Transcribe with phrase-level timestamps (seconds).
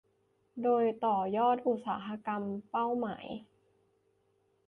[0.63, 3.25] โดยต่อยอดอุตสาหกรรมเป้าหมาย